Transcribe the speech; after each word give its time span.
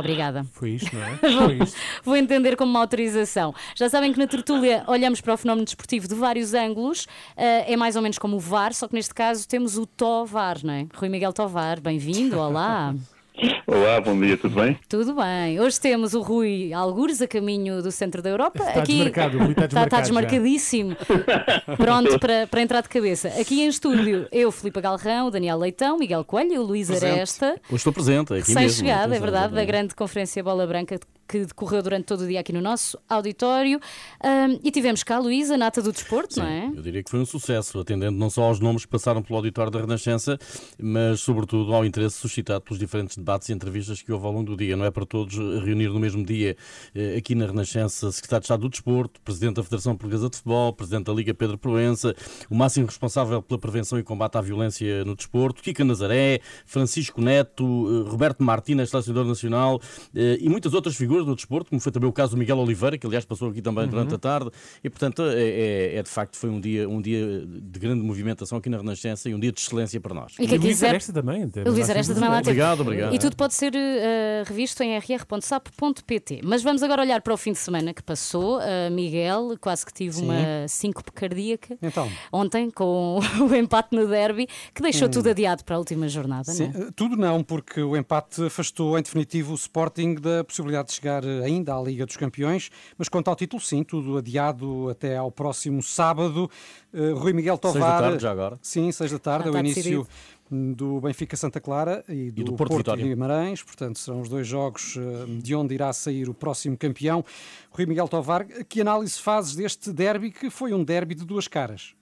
Obrigada. 0.00 0.44
Foi 0.52 0.70
isto, 0.70 0.94
não 0.94 1.02
é? 1.04 1.16
Foi 1.46 1.58
isto. 1.62 1.78
Vou 2.02 2.16
entender 2.16 2.56
como 2.56 2.70
uma 2.70 2.80
autorização. 2.80 3.54
Já 3.74 3.88
sabem 3.88 4.12
que 4.12 4.18
na 4.18 4.26
tertúlia 4.26 4.84
olhamos 4.86 5.20
para 5.20 5.34
o 5.34 5.36
fenómeno 5.36 5.64
desportivo 5.64 6.08
de 6.08 6.14
vários 6.14 6.54
ângulos. 6.54 7.04
Uh, 7.36 7.64
é 7.66 7.76
mais 7.76 7.96
ou 7.96 8.02
menos 8.02 8.18
como 8.18 8.36
o 8.36 8.40
VAR, 8.40 8.74
só 8.74 8.88
que 8.88 8.94
neste 8.94 9.14
caso 9.14 9.48
temos 9.48 9.78
o 9.78 9.86
Tovar, 9.86 10.58
não 10.64 10.72
é? 10.72 10.86
Rui 10.94 11.08
Miguel 11.08 11.32
Tovar, 11.32 11.80
bem-vindo, 11.80 12.38
olá. 12.38 12.94
Olá, 13.66 14.00
bom 14.00 14.18
dia, 14.20 14.36
tudo 14.36 14.60
bem? 14.60 14.78
Tudo 14.86 15.14
bem. 15.14 15.58
Hoje 15.58 15.80
temos 15.80 16.12
o 16.12 16.20
Rui 16.20 16.74
Algures 16.74 17.22
a 17.22 17.26
caminho 17.26 17.82
do 17.82 17.90
centro 17.90 18.20
da 18.20 18.28
Europa. 18.28 18.58
Está 18.58 18.82
Aqui 18.82 18.94
desmarcado, 18.94 19.38
o 19.38 19.40
Rui 19.40 19.52
está 19.52 19.64
está, 19.64 19.84
está 19.84 20.00
desmarcado 20.00 20.32
desmarcadíssimo. 20.34 20.96
Pronto 21.78 22.18
para, 22.18 22.46
para 22.46 22.60
entrar 22.60 22.82
de 22.82 22.88
cabeça. 22.90 23.28
Aqui 23.40 23.62
em 23.62 23.68
estúdio, 23.68 24.28
eu, 24.30 24.52
Filipe 24.52 24.80
Galrão, 24.80 25.28
o 25.28 25.30
Daniel 25.30 25.56
Leitão, 25.56 25.98
Miguel 25.98 26.22
Coelho, 26.24 26.60
o 26.60 26.64
Luís 26.64 26.88
Presente. 26.88 27.12
Aresta. 27.12 27.60
Hoje 27.68 27.76
estou 27.76 27.92
presente, 27.92 28.34
aqui 28.34 28.48
mesmo. 28.48 28.60
Recém-chegado, 28.60 29.14
é 29.14 29.18
verdade, 29.18 29.54
da 29.54 29.64
grande 29.64 29.94
conferência 29.94 30.42
Bola 30.42 30.66
Branca 30.66 30.98
que 31.30 31.44
decorreu 31.44 31.80
durante 31.80 32.06
todo 32.06 32.22
o 32.22 32.26
dia 32.26 32.40
aqui 32.40 32.52
no 32.52 32.60
nosso 32.60 32.98
auditório. 33.08 33.78
Ahm, 34.20 34.58
e 34.64 34.70
tivemos 34.72 35.04
cá 35.04 35.16
a 35.16 35.18
Luísa, 35.20 35.56
nata 35.56 35.80
do 35.80 35.92
desporto, 35.92 36.34
Sim, 36.34 36.40
não 36.40 36.48
é? 36.48 36.72
Eu 36.74 36.82
diria 36.82 37.04
que 37.04 37.10
foi 37.10 37.20
um 37.20 37.24
sucesso, 37.24 37.78
atendendo 37.78 38.18
não 38.18 38.28
só 38.28 38.42
aos 38.42 38.58
nomes 38.58 38.84
que 38.84 38.90
passaram 38.90 39.22
pelo 39.22 39.36
auditório 39.36 39.70
da 39.70 39.80
Renascença, 39.80 40.36
mas 40.76 41.20
sobretudo 41.20 41.72
ao 41.72 41.84
interesse 41.84 42.16
suscitado 42.16 42.62
pelos 42.62 42.80
diferentes 42.80 43.16
debates 43.16 43.48
e 43.48 43.52
entrevistas 43.52 44.02
que 44.02 44.10
houve 44.10 44.26
ao 44.26 44.32
longo 44.32 44.50
do 44.50 44.56
dia. 44.56 44.76
Não 44.76 44.84
é 44.84 44.90
para 44.90 45.06
todos 45.06 45.36
reunir 45.36 45.88
no 45.88 46.00
mesmo 46.00 46.24
dia 46.24 46.56
eh, 46.94 47.16
aqui 47.16 47.36
na 47.36 47.46
Renascença 47.46 48.10
Secretário 48.10 48.40
de 48.40 48.46
Estado 48.46 48.60
do 48.62 48.68
Desporto, 48.68 49.20
Presidente 49.20 49.54
da 49.54 49.62
Federação 49.62 49.96
Portuguesa 49.96 50.28
de 50.28 50.36
Futebol, 50.36 50.72
Presidente 50.72 51.04
da 51.04 51.12
Liga 51.12 51.32
Pedro 51.32 51.56
Proença, 51.56 52.12
o 52.50 52.56
máximo 52.56 52.86
responsável 52.86 53.40
pela 53.40 53.60
prevenção 53.60 54.00
e 54.00 54.02
combate 54.02 54.36
à 54.36 54.40
violência 54.40 55.04
no 55.04 55.14
desporto, 55.14 55.62
Kika 55.62 55.84
Nazaré, 55.84 56.40
Francisco 56.66 57.20
Neto, 57.20 57.64
eh, 57.64 58.10
Roberto 58.10 58.42
Martínez, 58.42 58.90
selecionador 58.90 59.26
nacional 59.26 59.80
eh, 60.12 60.38
e 60.40 60.48
muitas 60.48 60.74
outras 60.74 60.96
figuras 60.96 61.19
do 61.24 61.34
desporto, 61.34 61.70
como 61.70 61.80
foi 61.80 61.92
também 61.92 62.08
o 62.08 62.12
caso 62.12 62.32
do 62.34 62.38
Miguel 62.38 62.58
Oliveira, 62.58 62.96
que 62.98 63.06
aliás 63.06 63.24
passou 63.24 63.48
aqui 63.50 63.60
também 63.62 63.86
durante 63.88 64.14
a 64.14 64.18
tarde, 64.18 64.50
e 64.82 64.90
portanto 64.90 65.22
é, 65.22 65.42
é- 65.42 65.96
é 65.96 66.02
de 66.02 66.08
facto 66.08 66.36
foi 66.36 66.50
um 66.50 66.60
dia, 66.60 66.88
um 66.88 67.00
dia 67.00 67.46
de 67.46 67.78
grande 67.78 68.02
movimentação 68.02 68.58
aqui 68.58 68.68
na 68.68 68.76
Renascença 68.78 69.28
e 69.28 69.34
um 69.34 69.40
dia 69.40 69.52
de 69.52 69.60
excelência 69.60 70.00
para 70.00 70.14
nós. 70.14 70.32
E 70.38 70.46
quem 70.46 70.58
o 70.58 70.60
Luís 70.60 70.74
quiser. 70.74 70.88
Aresta 70.90 71.12
também. 71.12 71.44
O 71.44 71.70
Luís 71.70 71.90
Aresta 71.90 72.14
também 72.14 72.28
lá 72.28 72.36
teve. 72.38 72.50
Obrigado, 72.50 72.80
obrigado. 72.80 73.14
E 73.14 73.18
tudo 73.18 73.36
pode 73.36 73.54
ser 73.54 73.72
eh, 73.74 74.42
revisto 74.46 74.82
em 74.82 74.96
rr.sap.pt. 74.98 76.40
Mas 76.44 76.62
vamos 76.62 76.82
agora 76.82 77.02
olhar 77.02 77.20
para 77.22 77.34
o 77.34 77.36
fim 77.36 77.52
de 77.52 77.58
semana 77.58 77.92
que 77.94 78.02
passou. 78.02 78.58
Uh, 78.58 78.90
Miguel, 78.92 79.56
quase 79.60 79.84
que 79.84 79.92
tive 79.92 80.20
uma 80.20 80.66
síncope 80.68 81.12
cardíaca 81.12 81.76
Então. 81.82 82.10
ontem 82.32 82.70
com 82.70 83.18
o 83.40 83.54
empate 83.54 83.94
no 83.94 84.06
derby, 84.06 84.48
que 84.74 84.82
deixou 84.82 85.08
tudo 85.08 85.30
adiado 85.30 85.64
para 85.64 85.76
a 85.76 85.78
última 85.78 86.08
jornada. 86.08 86.52
Sim, 86.52 86.70
não 86.74 86.86
é? 86.86 86.90
tudo 86.94 87.16
não, 87.16 87.42
porque 87.42 87.80
o 87.82 87.96
empate 87.96 88.44
afastou 88.44 88.98
em 88.98 89.02
definitivo 89.02 89.52
o 89.52 89.54
Sporting 89.54 90.14
da 90.14 90.44
possibilidade 90.44 90.88
de 90.88 90.94
chegar 90.94 91.09
eh, 91.18 91.44
ainda 91.44 91.74
à 91.74 91.82
Liga 91.82 92.06
dos 92.06 92.16
Campeões, 92.16 92.70
mas 92.96 93.08
quanto 93.08 93.28
ao 93.28 93.36
título, 93.36 93.60
sim, 93.60 93.82
tudo 93.82 94.18
adiado 94.18 94.88
até 94.88 95.16
ao 95.16 95.30
próximo 95.30 95.82
sábado. 95.82 96.48
Eh, 96.94 97.12
Rui 97.12 97.32
Miguel 97.32 97.58
Seis 97.60 97.74
da 97.74 97.80
Tovar. 97.80 98.00
tarde, 98.02 98.22
já 98.22 98.30
agora. 98.30 98.58
Sim, 98.62 98.92
seis 98.92 99.10
da 99.10 99.18
tarde, 99.18 99.48
é 99.48 99.50
o 99.50 99.58
início 99.58 100.06
do 100.50 101.00
Benfica 101.00 101.36
Santa 101.36 101.60
Clara 101.60 102.04
e 102.08 102.30
do, 102.30 102.44
do 102.44 102.52
Porto 102.54 102.76
Vitória. 102.76 103.04
Guimarães, 103.04 103.62
portanto 103.62 103.98
serão 103.98 104.20
os 104.20 104.28
dois 104.28 104.46
jogos 104.46 104.96
eh, 104.96 105.00
de 105.40 105.54
onde 105.54 105.74
irá 105.74 105.92
sair 105.92 106.28
o 106.28 106.34
próximo 106.34 106.76
campeão. 106.76 107.24
Rui 107.70 107.86
Miguel 107.86 108.08
Tovar, 108.08 108.44
que 108.68 108.80
análise 108.80 109.20
fazes 109.20 109.54
deste 109.54 109.92
derby 109.92 110.30
que 110.30 110.50
foi 110.50 110.72
um 110.72 110.82
derby 110.82 111.14
de 111.14 111.24
duas 111.24 111.46
caras? 111.46 111.94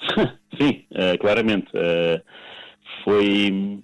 Sim, 0.58 0.84
eh, 0.90 1.18
claramente. 1.18 1.68
Eh, 1.74 2.22
foi 3.04 3.82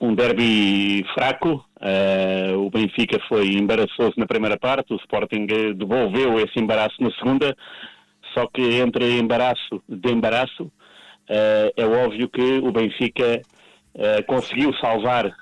um 0.00 0.14
derby 0.14 1.04
fraco. 1.14 1.64
Eh, 1.80 2.52
o 2.56 2.70
Benfica 2.70 3.18
foi 3.28 3.48
embaraçoso 3.54 4.14
na 4.16 4.26
primeira 4.26 4.58
parte, 4.58 4.92
o 4.92 4.96
Sporting 4.96 5.46
devolveu 5.74 6.38
esse 6.40 6.58
embaraço 6.58 6.96
na 7.00 7.10
segunda. 7.12 7.56
Só 8.34 8.46
que 8.46 8.62
entre 8.80 9.18
embaraço 9.18 9.82
de 9.88 10.12
embaraço, 10.12 10.70
eh, 11.28 11.72
é 11.76 11.86
óbvio 11.86 12.28
que 12.28 12.58
o 12.58 12.72
Benfica 12.72 13.42
eh, 13.94 14.22
conseguiu 14.22 14.72
salvar 14.74 15.32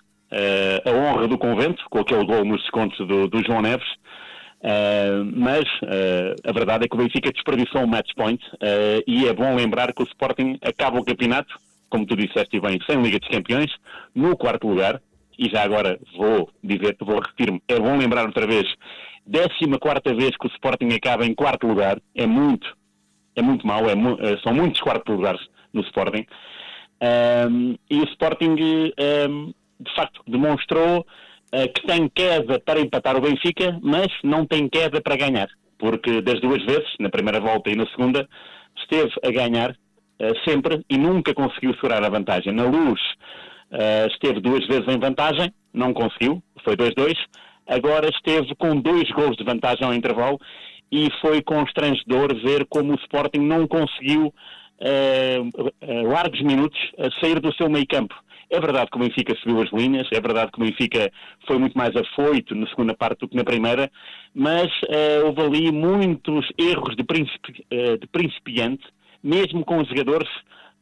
a 0.85 0.91
honra 0.91 1.29
do 1.29 1.39
convento, 1.39 1.85
com 1.89 2.01
aquele 2.01 2.25
gol 2.25 2.45
nos 2.45 2.61
descontos 2.63 2.99
do, 3.07 3.29
do 3.29 3.45
João 3.45 3.63
Neves. 3.63 3.87
Uh, 4.65 5.23
mas 5.37 5.65
uh, 5.83 6.35
a 6.43 6.51
verdade 6.51 6.87
é 6.87 6.89
que 6.89 6.95
o 6.95 6.99
Benfica 6.99 7.31
desperdiçou 7.31 7.83
um 7.83 7.87
match 7.87 8.11
point 8.17 8.43
uh, 8.55 9.05
e 9.07 9.29
é 9.29 9.33
bom 9.35 9.55
lembrar 9.55 9.93
que 9.93 10.03
o 10.03 10.07
Sporting 10.07 10.59
acaba 10.63 10.99
o 10.99 11.05
campeonato, 11.05 11.55
como 11.91 12.07
tu 12.07 12.17
disseste 12.17 12.59
bem, 12.59 12.81
sem 12.87 13.01
Liga 13.03 13.19
dos 13.19 13.29
Campeões, 13.29 13.71
no 14.15 14.35
quarto 14.35 14.67
lugar, 14.67 15.03
e 15.39 15.49
já 15.49 15.63
agora 15.63 15.99
vou 16.17 16.51
dizer, 16.63 16.97
vou 17.01 17.21
repetir-me, 17.21 17.63
é 17.69 17.79
bom 17.79 17.97
lembrar 17.97 18.27
outra 18.27 18.47
vez, 18.47 18.65
14 19.31 19.79
quarta 19.79 20.15
vez 20.15 20.37
que 20.37 20.47
o 20.47 20.51
Sporting 20.51 20.89
acaba 20.95 21.25
em 21.27 21.35
quarto 21.35 21.67
lugar, 21.67 21.99
é 22.15 22.27
muito, 22.27 22.77
é 23.37 23.43
muito 23.43 23.67
mau, 23.67 23.89
é 23.89 23.95
mu- 23.95 24.19
eh, 24.21 24.39
são 24.43 24.53
muitos 24.55 24.81
quartos 24.81 25.15
lugares 25.15 25.41
no 25.73 25.83
Sporting, 25.83 26.27
Um, 27.03 27.77
e 27.91 28.01
o 28.01 28.05
Sporting, 28.05 28.55
um, 29.29 29.53
de 29.81 29.95
facto, 29.95 30.23
demonstrou 30.27 31.01
uh, 31.01 31.73
que 31.75 31.87
tem 31.87 32.09
queda 32.09 32.59
para 32.61 32.81
empatar 32.81 33.17
o 33.17 33.21
Benfica, 33.21 33.79
mas 33.83 34.07
não 34.23 34.47
tem 34.47 34.69
queda 34.69 35.03
para 35.03 35.17
ganhar. 35.17 35.49
Porque 35.77 36.23
das 36.23 36.41
duas 36.41 36.65
vezes, 36.65 36.89
na 37.01 37.11
primeira 37.11 37.41
volta 37.41 37.69
e 37.69 37.75
na 37.77 37.87
segunda, 37.89 38.27
esteve 38.79 39.13
a 39.23 39.31
ganhar 39.31 39.73
uh, 39.73 40.49
sempre 40.49 40.83
e 40.89 40.97
nunca 40.97 41.35
conseguiu 41.35 41.75
segurar 41.75 42.03
a 42.03 42.09
vantagem. 42.09 42.53
Na 42.55 42.65
luz, 42.65 43.01
uh, 43.73 44.07
esteve 44.11 44.41
duas 44.41 44.67
vezes 44.67 44.87
em 44.89 44.99
vantagem, 44.99 45.53
não 45.73 45.93
conseguiu, 45.93 46.43
foi 46.63 46.77
2-2. 46.77 47.15
Agora 47.67 48.09
esteve 48.09 48.55
com 48.57 48.77
dois 48.79 49.11
gols 49.11 49.37
de 49.37 49.45
vantagem 49.45 49.85
ao 49.87 49.95
intervalo 49.95 50.39
e 50.93 51.09
foi 51.21 51.43
constrangedor 51.43 52.35
ver 52.43 52.67
como 52.67 52.93
o 52.93 52.97
Sporting 52.97 53.41
não 53.41 53.67
conseguiu 53.67 54.33
eh, 54.81 55.39
largos 56.03 56.43
minutos 56.43 56.79
sair 57.21 57.41
do 57.41 57.55
seu 57.55 57.71
meio 57.71 57.87
campo. 57.87 58.15
É 58.51 58.61
verdade 58.61 58.91
que 58.91 58.97
o 58.97 59.01
Benfica 59.01 59.35
subiu 59.37 59.63
as 59.63 59.73
linhas, 59.73 60.07
é 60.13 60.21
verdade 60.21 60.53
que 60.53 60.61
o 60.61 60.65
Benfica 60.65 61.11
foi 61.47 61.59
muito 61.59 61.77
mais 61.77 61.97
afoito 61.97 62.55
na 62.55 62.69
segunda 62.69 62.95
parte 62.95 63.21
do 63.21 63.29
que 63.29 63.37
na 63.37 63.45
primeira, 63.45 63.91
mas 64.35 64.69
eh, 64.89 65.23
houve 65.25 65.41
ali 65.43 65.73
muitos 65.73 66.47
erros 66.59 66.95
de, 66.95 67.03
principi- 67.03 67.65
eh, 67.71 67.97
de 67.97 68.07
principiante, 68.07 68.85
mesmo 69.23 69.65
com 69.65 69.79
os 69.81 69.89
jogadores 69.89 70.29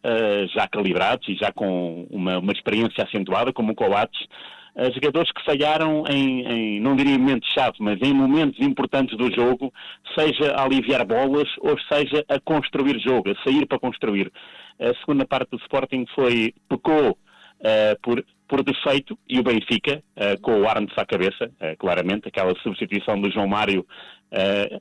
eh, 0.02 0.46
já 0.54 0.66
calibrados 0.68 1.28
e 1.28 1.34
já 1.34 1.52
com 1.52 2.06
uma, 2.10 2.38
uma 2.38 2.52
experiência 2.52 3.04
acentuada, 3.04 3.52
como 3.52 3.72
o 3.72 3.74
Coates, 3.74 4.26
eh, 4.74 4.90
jogadores 4.92 5.30
que 5.32 5.44
falharam 5.44 6.04
em, 6.08 6.46
em, 6.46 6.80
não 6.80 6.96
diria 6.96 7.18
momentos-chave, 7.18 7.76
mas 7.78 8.00
em 8.02 8.12
momentos 8.12 8.58
importantes 8.60 9.16
do 9.16 9.32
jogo, 9.32 9.72
seja 10.18 10.52
a 10.54 10.64
aliviar 10.64 11.04
bolas 11.04 11.48
ou 11.60 11.78
seja 11.92 12.24
a 12.28 12.40
construir 12.40 12.98
jogo, 13.00 13.30
a 13.30 13.44
sair 13.44 13.66
para 13.66 13.78
construir. 13.78 14.32
A 14.80 14.94
segunda 15.00 15.26
parte 15.26 15.50
do 15.50 15.58
Sporting 15.58 16.06
foi, 16.14 16.54
pecou 16.68 17.16
eh, 17.64 17.96
por, 18.02 18.24
por 18.48 18.64
defeito 18.64 19.16
e 19.28 19.38
o 19.38 19.42
Benfica, 19.44 20.02
eh, 20.16 20.36
com 20.38 20.60
o 20.60 20.68
Arnes 20.68 20.92
à 20.96 21.06
cabeça, 21.06 21.48
eh, 21.60 21.76
claramente, 21.76 22.26
aquela 22.26 22.52
substituição 22.60 23.20
do 23.20 23.30
João 23.30 23.46
Mário 23.46 23.86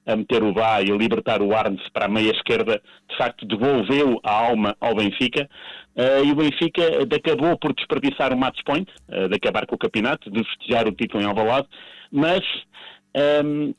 a 0.06 0.16
meter 0.16 0.42
o 0.44 0.54
Bá 0.54 0.82
e 0.82 0.90
a 0.90 0.96
libertar 0.96 1.42
o 1.42 1.54
Arnes 1.54 1.82
para 1.90 2.06
a 2.06 2.08
meia 2.08 2.32
esquerda, 2.32 2.82
de 3.10 3.18
facto 3.18 3.46
devolveu 3.46 4.18
a 4.24 4.32
alma 4.32 4.78
ao 4.80 4.96
Benfica. 4.96 5.50
E 6.26 6.32
o 6.32 6.36
Benfica 6.36 6.82
acabou 7.14 7.58
por 7.58 7.74
desperdiçar 7.74 8.34
o 8.34 8.38
match 8.38 8.62
point, 8.66 8.90
de 9.10 9.36
acabar 9.36 9.66
com 9.66 9.76
o 9.76 9.78
campeonato, 9.78 10.32
de 10.32 10.42
festejar 10.42 10.88
o 10.88 10.94
título 10.94 11.22
em 11.22 11.26
Alvalade, 11.26 11.68
mas 12.10 12.40
ehm, 13.14 13.74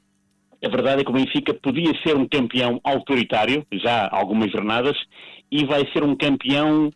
a 0.62 0.68
verdade 0.68 1.00
é 1.00 1.04
que 1.04 1.10
o 1.10 1.14
Benfica 1.14 1.54
podia 1.54 1.94
ser 2.06 2.18
um 2.18 2.28
campeão 2.28 2.78
autoritário, 2.84 3.66
já 3.72 4.04
há 4.04 4.14
algumas 4.14 4.52
jornadas, 4.52 4.98
e 5.50 5.64
vai 5.64 5.90
ser 5.90 6.04
um 6.04 6.14
campeão 6.14 6.92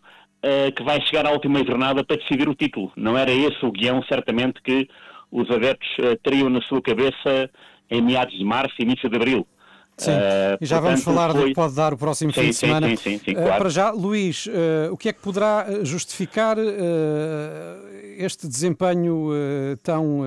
eh, 0.48 0.70
que 0.70 0.82
vai 0.84 1.00
chegar 1.06 1.26
à 1.26 1.30
última 1.32 1.58
jornada 1.64 2.04
para 2.04 2.16
decidir 2.16 2.48
o 2.48 2.54
título. 2.54 2.92
Não 2.96 3.18
era 3.18 3.32
esse 3.32 3.64
o 3.66 3.72
guião, 3.72 4.00
certamente, 4.04 4.62
que 4.62 4.88
os 5.32 5.50
adeptos 5.50 5.88
eh, 5.98 6.16
teriam 6.22 6.48
na 6.48 6.60
sua 6.62 6.80
cabeça 6.80 7.50
em 7.90 8.00
meados 8.00 8.36
de 8.38 8.44
março, 8.44 8.74
início 8.80 9.08
de 9.10 9.16
abril. 9.16 9.46
Sim, 9.98 10.10
Eh, 10.12 10.58
e 10.60 10.66
já 10.66 10.78
vamos 10.78 11.02
falar 11.02 11.32
do 11.32 11.38
foi- 11.40 11.48
que 11.48 11.54
pode 11.54 11.74
dar 11.74 11.92
o 11.94 11.96
próximo 11.96 12.30
Sim, 12.32 12.40
fim 12.42 12.48
de 12.50 12.54
sim, 12.54 12.66
semana. 12.66 12.88
sim, 12.90 12.96
sim, 12.96 13.18
sim, 13.24 13.30
Eh, 13.30 13.34
claro. 13.34 13.58
Para 13.58 13.70
já, 13.70 13.90
Luís, 13.90 14.46
o 14.92 14.96
que 14.96 15.08
é 15.08 15.12
que 15.12 15.20
poderá 15.22 15.66
justificar 15.82 16.56
este 18.18 18.46
desempenho 18.46 19.30
tão 19.82 20.20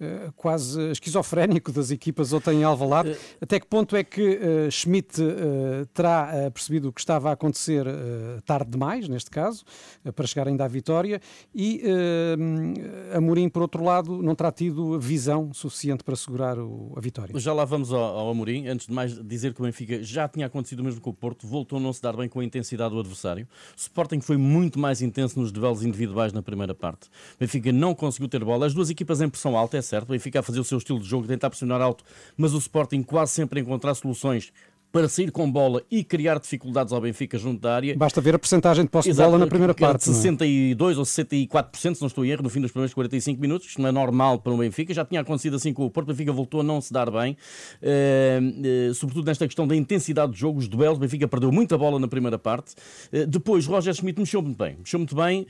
eh, 0.00 0.04
eh, 0.26 0.30
quase 0.36 0.90
esquizofrénico 0.90 1.72
das 1.72 1.90
equipas 1.90 2.32
ontem 2.32 2.60
em 2.60 2.64
Alvalade? 2.64 3.16
Até 3.40 3.58
que 3.60 3.66
ponto 3.66 3.94
é 3.96 4.02
que 4.04 4.38
eh, 4.40 4.70
Schmidt 4.70 5.20
eh, 5.22 5.84
terá 5.92 6.30
eh, 6.32 6.50
percebido 6.50 6.88
o 6.88 6.92
que 6.92 7.00
estava 7.00 7.30
a 7.30 7.32
acontecer 7.32 7.86
eh, 7.86 8.40
tarde 8.44 8.70
demais, 8.70 9.08
neste 9.08 9.30
caso, 9.30 9.64
eh, 10.04 10.10
para 10.12 10.26
chegar 10.26 10.48
ainda 10.48 10.64
à 10.64 10.68
vitória, 10.68 11.20
e 11.54 11.82
eh, 11.84 13.16
Amorim, 13.16 13.48
por 13.48 13.62
outro 13.62 13.82
lado, 13.84 14.22
não 14.22 14.34
terá 14.34 14.50
tido 14.52 14.98
visão 14.98 15.52
suficiente 15.52 16.02
para 16.04 16.16
segurar 16.16 16.58
o- 16.58 16.92
a 16.96 17.00
vitória? 17.00 17.38
Já 17.38 17.52
lá 17.52 17.64
vamos 17.64 17.92
ao, 17.92 18.00
ao 18.02 18.30
Amorim. 18.30 18.66
antes 18.68 18.86
de 18.86 18.92
mais, 18.92 19.12
dizer 19.26 19.54
que 19.54 19.60
o 19.60 19.64
Benfica 19.64 20.02
já 20.02 20.28
tinha 20.28 20.46
acontecido 20.46 20.80
o 20.80 20.84
mesmo 20.84 21.00
com 21.00 21.10
o 21.10 21.14
Porto, 21.14 21.46
voltou 21.46 21.78
a 21.78 21.80
não 21.82 21.92
se 21.92 22.02
dar 22.02 22.16
bem 22.16 22.28
com 22.28 22.40
a 22.40 22.44
intensidade 22.44 22.92
do 22.94 23.00
adversário. 23.00 23.46
O 23.76 23.78
Sporting 23.80 24.20
foi 24.20 24.36
muito 24.36 24.78
mais 24.78 25.02
intenso 25.02 25.38
nos 25.38 25.50
duelos 25.52 25.82
individuais 25.84 26.32
na 26.32 26.42
primeira 26.42 26.74
parte. 26.74 27.06
O 27.36 27.40
Benfica 27.40 27.72
não 27.72 27.94
conseguiu 27.94 28.28
ter 28.28 28.44
bola. 28.44 28.66
As 28.66 28.74
duas 28.74 28.90
equipas 28.90 29.20
em 29.20 29.28
pressão 29.28 29.56
alta, 29.56 29.76
é 29.76 29.82
certo. 29.84 30.08
O 30.08 30.12
Benfica 30.12 30.40
a 30.40 30.42
fazer 30.42 30.60
o 30.60 30.64
seu 30.64 30.78
estilo 30.78 30.98
de 30.98 31.08
jogo, 31.08 31.26
tentar 31.26 31.50
pressionar 31.50 31.80
alto, 31.80 32.04
mas 32.36 32.54
o 32.54 32.58
Sporting 32.58 33.02
quase 33.02 33.32
sempre 33.32 33.60
encontrar 33.60 33.94
soluções 33.94 34.52
para 34.94 35.08
sair 35.08 35.32
com 35.32 35.50
bola 35.50 35.82
e 35.90 36.04
criar 36.04 36.38
dificuldades 36.38 36.92
ao 36.92 37.00
Benfica 37.00 37.36
junto 37.36 37.60
da 37.60 37.74
área. 37.74 37.96
Basta 37.96 38.20
ver 38.20 38.36
a 38.36 38.38
percentagem 38.38 38.84
de 38.84 38.90
posse 38.92 39.10
de 39.10 39.16
bola 39.16 39.36
na 39.36 39.48
primeira 39.48 39.74
parte. 39.74 40.04
62 40.04 40.96
é? 40.96 41.00
ou 41.00 41.04
64%, 41.04 41.94
se 41.96 42.00
não 42.00 42.06
estou 42.06 42.24
em 42.24 42.28
erro, 42.30 42.44
no 42.44 42.48
fim 42.48 42.60
dos 42.60 42.70
primeiros 42.70 42.94
45 42.94 43.40
minutos. 43.40 43.66
Isto 43.66 43.82
não 43.82 43.88
é 43.88 43.92
normal 43.92 44.38
para 44.38 44.52
o 44.52 44.56
Benfica. 44.56 44.94
Já 44.94 45.04
tinha 45.04 45.20
acontecido 45.20 45.56
assim 45.56 45.72
com 45.72 45.84
o 45.84 45.90
Porto. 45.90 46.10
O 46.10 46.12
Benfica 46.12 46.30
voltou 46.32 46.60
a 46.60 46.62
não 46.62 46.80
se 46.80 46.92
dar 46.92 47.10
bem, 47.10 47.36
uh, 47.82 48.90
uh, 48.90 48.94
sobretudo 48.94 49.26
nesta 49.26 49.44
questão 49.46 49.66
da 49.66 49.74
intensidade 49.74 50.30
de 50.30 50.38
jogo, 50.38 50.60
os 50.60 50.68
duelos. 50.68 50.96
O 50.96 51.00
Benfica 51.00 51.26
perdeu 51.26 51.50
muita 51.50 51.76
bola 51.76 51.98
na 51.98 52.06
primeira 52.06 52.38
parte. 52.38 52.76
Uh, 53.12 53.26
depois, 53.26 53.66
Roger 53.66 53.92
Schmidt 53.94 54.20
mexeu 54.20 54.42
muito 54.42 54.56
bem. 54.56 54.76
Mexeu 54.78 55.00
muito 55.00 55.16
bem, 55.16 55.44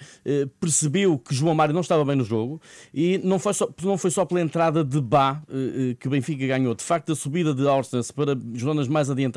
percebeu 0.59 1.19
que 1.19 1.35
João 1.35 1.55
Mário 1.55 1.75
não 1.75 1.83
estava 1.83 2.03
bem 2.03 2.17
no 2.17 2.25
jogo 2.25 2.63
e 2.95 3.21
não 3.23 3.39
foi 3.39 3.53
só, 3.53 3.69
não 3.83 3.99
foi 3.99 4.11
só 4.11 4.25
pela 4.25 4.41
entrada 4.41 4.83
de 4.83 5.03
Bá 5.03 5.43
que 6.01 6.09
o 6.09 6.11
Benfica 6.11 6.47
ganhou. 6.47 6.75
De 6.75 6.83
facto, 6.83 7.13
a 7.13 7.15
subida 7.15 7.53
de 7.53 7.63
Orsnes 7.65 8.11
para 8.11 8.35
zonas 8.59 8.89
mais 8.89 9.11
adiantadas 9.11 9.34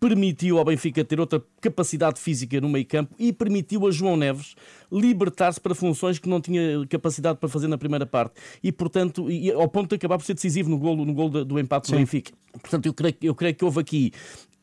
permitiu 0.00 0.58
ao 0.58 0.64
Benfica 0.64 1.02
ter 1.02 1.18
outra 1.18 1.42
capacidade 1.62 2.20
física 2.20 2.60
no 2.60 2.68
meio 2.68 2.84
campo 2.84 3.14
e 3.18 3.32
permitiu 3.32 3.86
a 3.86 3.90
João 3.90 4.18
Neves 4.18 4.54
libertar-se 4.92 5.58
para 5.58 5.74
funções 5.74 6.18
que 6.18 6.28
não 6.28 6.42
tinha 6.42 6.86
capacidade 6.90 7.38
para 7.38 7.48
fazer 7.48 7.68
na 7.68 7.78
primeira 7.78 8.04
parte 8.04 8.34
e 8.62 8.70
portanto 8.70 9.30
e, 9.30 9.50
ao 9.50 9.66
ponto 9.66 9.88
de 9.88 9.94
acabar 9.94 10.18
por 10.18 10.24
ser 10.24 10.34
decisivo 10.34 10.68
no 10.68 10.78
golo, 10.78 11.06
no 11.06 11.14
golo 11.14 11.44
do 11.44 11.58
empate 11.58 11.90
do 11.90 11.96
Benfica. 11.96 12.32
Portanto, 12.52 12.86
eu 12.86 12.92
creio, 12.92 13.16
eu 13.22 13.34
creio 13.34 13.54
que 13.54 13.64
houve 13.64 13.80
aqui 13.80 14.12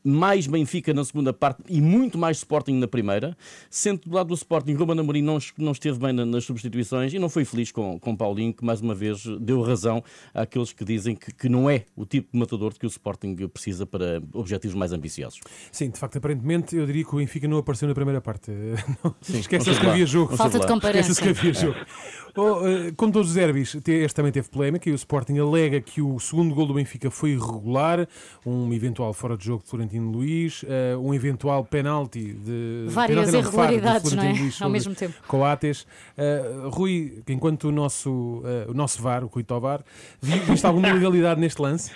mais 0.04 0.48
Benfica 0.48 0.94
na 0.94 1.04
segunda 1.04 1.34
parte 1.34 1.62
e 1.68 1.82
muito 1.82 2.18
mais 2.18 2.38
Sporting 2.38 2.74
na 2.74 2.88
primeira, 2.88 3.38
sendo 3.70 4.02
do 4.02 4.16
lado 4.16 4.28
do 4.28 4.34
Sporting, 4.34 4.74
Ruben 4.74 5.00
Amorim 5.00 5.22
não, 5.22 5.38
não 5.58 5.72
esteve 5.72 6.00
bem 6.00 6.14
nas 6.14 6.44
substituições 6.44 7.14
e 7.14 7.20
não 7.20 7.30
foi 7.30 7.46
feliz 7.46 7.72
com, 7.72 8.00
com 8.00 8.16
Paulinho, 8.16 8.54
que 8.54 8.64
mais 8.64 8.82
uma 8.82 8.96
vez 8.96 9.24
deu 9.40 9.62
razão 9.62 10.04
àqueles 10.34 10.74
que 10.74 10.84
dizem 10.84 11.16
que, 11.16 11.34
que 11.34 11.50
não 11.50 11.70
é 11.70 11.86
o 11.96 12.06
tipo 12.06 12.30
de 12.32 12.40
matador 12.40 12.74
de 12.74 12.80
que 12.80 12.86
o 12.86 12.90
Sporting 12.90 13.36
precisa 13.48 13.86
para 13.86 14.22
objetivos 14.34 14.76
mais 14.76 14.92
ambiciosos. 14.92 15.40
Sim, 15.72 15.90
de 15.90 16.00
facto, 16.00 16.18
aparentemente 16.18 16.76
eu 16.76 16.86
diria 16.86 17.04
que 17.04 17.14
o 17.14 17.18
Benfica 17.18 17.48
não 17.48 17.58
apareceu 17.58 17.88
na 17.88 17.94
primeira 17.94 18.22
parte. 18.22 18.52
Esquece-se 19.30 19.80
que 19.80 19.88
havia 19.88 20.06
jogo. 20.06 20.36
Falta 20.36 20.60
de 20.60 20.68
comparação. 20.68 21.12
Esquece-se 21.12 21.22
que 21.22 21.30
havia 21.30 21.54
jogo. 21.54 21.78
Oh, 22.34 22.66
eh, 22.66 22.94
como 22.96 23.12
todos 23.12 23.28
os 23.28 23.34
derbys, 23.34 23.76
este 23.76 24.16
também 24.16 24.32
teve 24.32 24.48
polémica 24.48 24.90
e 24.90 24.94
o 24.94 24.96
Sporting 24.96 25.38
alega 25.38 25.82
que 25.82 26.02
o 26.02 26.18
segundo 26.18 26.56
gol 26.56 26.66
do 26.66 26.74
Benfica 26.74 27.12
foi 27.12 27.32
irregular, 27.32 28.08
um 28.46 28.72
eventual 28.72 29.12
fora 29.12 29.36
de 29.36 29.44
jogo 29.44 29.62
de 29.64 29.70
Florentino 29.70 29.91
Luís, 30.00 30.64
uh, 30.64 31.00
um 31.00 31.14
eventual 31.14 31.66
penalti 31.66 32.34
de. 32.34 32.86
Várias 32.88 33.32
penalti 33.32 33.48
irregularidades, 33.48 34.14
não, 34.14 34.24
é? 34.24 34.32
Luís, 34.32 34.62
Ao 34.62 34.70
mesmo 34.70 34.96
tempo. 34.96 35.16
Coates. 35.28 35.88
Uh, 36.18 36.70
Rui, 36.70 37.24
enquanto 37.28 37.66
o 37.66 37.72
nosso, 37.72 38.10
uh, 38.10 38.72
o 38.72 38.74
nosso 38.74 39.02
VAR, 39.02 39.24
o 39.24 39.28
Rui 39.28 39.44
Tovar, 39.44 39.82
viste 40.22 40.66
alguma 40.66 40.88
ilegalidade 40.90 41.40
neste 41.40 41.62
lance? 41.62 41.92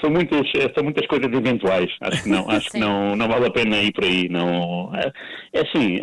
São 0.00 0.10
muitas, 0.10 0.46
são 0.74 0.82
muitas 0.82 1.06
coisas 1.06 1.32
eventuais. 1.32 1.90
Acho 2.00 2.22
que 2.24 2.28
não, 2.28 2.50
acho 2.50 2.70
que 2.70 2.78
não, 2.78 3.14
não 3.14 3.28
vale 3.28 3.46
a 3.46 3.50
pena 3.50 3.76
ir 3.76 3.92
por 3.92 4.04
aí. 4.04 4.28
Não, 4.28 4.90
é 5.52 5.60
assim, 5.60 5.98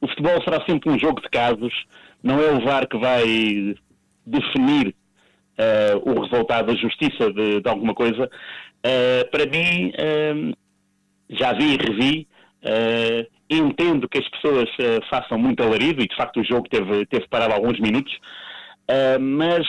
o 0.00 0.08
futebol 0.08 0.42
será 0.42 0.64
sempre 0.66 0.90
um 0.90 0.98
jogo 0.98 1.20
de 1.20 1.28
casos 1.28 1.72
não 2.26 2.40
é 2.40 2.50
o 2.50 2.60
VAR 2.60 2.88
que 2.88 2.98
vai 2.98 3.24
definir 4.26 4.88
uh, 5.58 6.10
o 6.10 6.20
resultado 6.20 6.66
da 6.66 6.74
justiça 6.74 7.32
de, 7.32 7.60
de 7.60 7.68
alguma 7.68 7.94
coisa. 7.94 8.28
Uh, 8.84 9.28
para 9.30 9.46
mim, 9.46 9.90
uh, 9.90 10.56
já 11.30 11.52
vi 11.52 11.74
e 11.74 11.76
revi, 11.76 12.28
entendo 13.48 14.08
que 14.08 14.18
as 14.18 14.28
pessoas 14.28 14.68
façam 15.08 15.38
muito 15.38 15.62
alarido 15.62 16.02
e 16.02 16.08
de 16.08 16.16
facto 16.16 16.40
o 16.40 16.44
jogo 16.44 16.68
teve, 16.68 17.06
teve 17.06 17.28
parado 17.28 17.52
alguns 17.52 17.78
minutos, 17.78 18.16
mas 19.20 19.66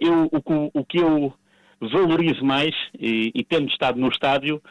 eu, 0.00 0.24
o, 0.32 0.70
o, 0.72 0.84
que 0.84 0.98
eu 0.98 1.32
valorizo 1.80 2.44
mais, 2.44 2.74
e, 2.98 3.30
e 3.34 3.44
tendo 3.44 3.68
estado 3.68 3.98
no 3.98 4.08
estádio, 4.08 4.62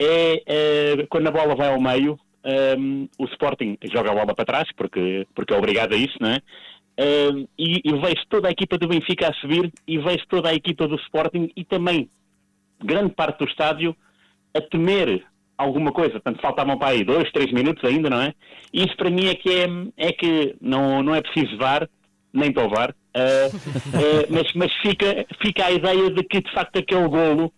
é 0.00 1.06
quando 1.08 1.28
a 1.28 1.30
bola 1.30 1.54
vai 1.54 1.68
ao 1.68 1.80
meio, 1.80 2.18
um, 2.78 3.08
o 3.18 3.24
Sporting 3.26 3.78
joga 3.92 4.10
a 4.10 4.14
bola 4.14 4.34
para 4.34 4.44
trás, 4.44 4.68
porque, 4.76 5.26
porque 5.34 5.54
é 5.54 5.56
obrigado 5.56 5.92
a 5.94 5.96
isso, 5.96 6.16
não 6.20 6.30
é? 6.30 6.40
E, 7.58 7.80
e 7.84 7.92
vejo 8.00 8.26
toda 8.28 8.48
a 8.48 8.52
equipa 8.52 8.76
do 8.78 8.88
Benfica 8.88 9.28
a 9.28 9.34
subir 9.34 9.72
e 9.86 9.98
vejo 9.98 10.26
toda 10.28 10.50
a 10.50 10.54
equipa 10.54 10.86
do 10.86 10.96
Sporting 10.96 11.50
e 11.56 11.64
também 11.64 12.08
grande 12.84 13.14
parte 13.14 13.38
do 13.38 13.44
estádio 13.44 13.96
a 14.54 14.60
temer 14.60 15.24
alguma 15.56 15.92
coisa. 15.92 16.12
Portanto, 16.12 16.40
faltavam 16.40 16.78
para 16.78 16.88
aí 16.88 17.04
dois, 17.04 17.30
três 17.32 17.52
minutos 17.52 17.84
ainda, 17.84 18.10
não 18.10 18.20
é? 18.20 18.34
E 18.72 18.84
isso 18.84 18.96
para 18.96 19.10
mim 19.10 19.26
é 19.26 19.34
que, 19.34 19.50
é, 19.50 19.66
é 19.96 20.12
que 20.12 20.56
não, 20.60 21.02
não 21.02 21.14
é 21.14 21.20
preciso 21.20 21.56
VAR, 21.56 21.88
nem 22.32 22.52
para 22.52 22.66
o 22.66 22.70
VAR, 22.70 22.90
uh, 22.90 23.56
uh, 23.56 24.26
mas, 24.30 24.52
mas 24.54 24.72
fica, 24.80 25.26
fica 25.42 25.66
a 25.66 25.72
ideia 25.72 26.10
de 26.10 26.22
que 26.24 26.40
de 26.40 26.52
facto 26.52 26.78
aquele 26.78 27.06
golo 27.08 27.52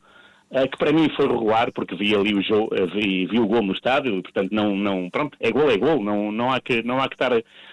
eh, 0.51 0.69
que 0.69 0.77
para 0.77 0.93
mim 0.93 1.09
foi 1.17 1.27
regular, 1.27 1.73
porque 1.73 1.97
vi 1.97 2.15
ali 2.15 2.33
o 2.35 2.43
jogo, 2.43 2.71
vi, 2.93 3.27
vi 3.27 3.41
o 3.41 3.47
gol 3.47 3.63
no 3.63 3.73
estádio, 3.73 4.17
e, 4.17 4.23
portanto 4.23 4.53
não, 4.53 4.77
não, 4.77 5.11
pronto, 5.11 5.37
é 5.41 5.51
gol, 5.51 5.69
é 5.69 5.77
gol, 5.77 6.03
não, 6.03 6.31
não, 6.31 6.53
há 6.53 6.61
que, 6.61 6.81
não, 6.83 7.01
há 7.01 7.09
que 7.09 7.15
estar, 7.15 7.33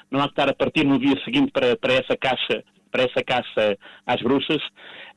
não 0.09 0.19
há 0.19 0.23
que 0.23 0.31
estar 0.31 0.49
a 0.49 0.53
partir 0.53 0.83
no 0.83 0.97
dia 0.97 1.15
seguinte 1.23 1.51
para, 1.51 1.75
para 1.75 1.93
essa 1.93 2.17
caixa, 2.17 2.63
para 2.91 3.03
essa 3.03 3.23
caça 3.23 3.77
às 4.05 4.21
bruxas. 4.21 4.61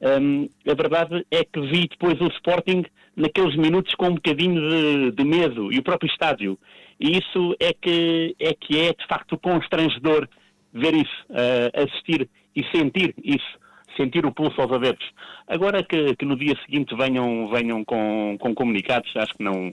Um, 0.00 0.48
a 0.70 0.74
verdade 0.74 1.26
é 1.30 1.44
que 1.44 1.60
vi 1.60 1.88
depois 1.88 2.20
o 2.20 2.28
Sporting 2.28 2.84
naqueles 3.16 3.56
minutos 3.56 3.94
com 3.94 4.06
um 4.06 4.14
bocadinho 4.14 4.68
de, 4.68 5.10
de 5.12 5.24
medo, 5.24 5.72
e 5.72 5.78
o 5.78 5.82
próprio 5.82 6.10
estádio. 6.10 6.58
E 7.00 7.18
isso 7.18 7.54
é 7.60 7.72
que 7.72 8.34
é, 8.40 8.54
que 8.54 8.78
é 8.80 8.92
de 8.92 9.06
facto 9.08 9.38
constrangedor 9.38 10.28
ver 10.72 10.94
isso, 10.94 11.26
uh, 11.30 11.82
assistir 11.82 12.28
e 12.54 12.64
sentir 12.74 13.14
isso 13.22 13.64
sentir 13.96 14.26
o 14.26 14.32
pulso 14.32 14.60
aos 14.60 14.72
adeptos. 14.72 15.08
Agora 15.46 15.82
que, 15.82 16.16
que 16.16 16.24
no 16.24 16.36
dia 16.36 16.56
seguinte 16.64 16.94
venham, 16.96 17.48
venham 17.48 17.84
com, 17.84 18.36
com 18.40 18.54
comunicados, 18.54 19.08
acho 19.16 19.34
que 19.34 19.44
não, 19.44 19.72